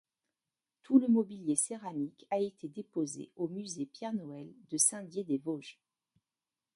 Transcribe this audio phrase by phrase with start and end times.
[0.81, 5.77] Tout le mobilier céramique a été déposé au musée Pierre-Noël de Saint-Dié-des-Vosges.